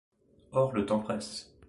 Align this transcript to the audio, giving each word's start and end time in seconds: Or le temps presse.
Or 0.51 0.71
le 0.73 0.87
temps 0.87 0.97
presse. 1.01 1.55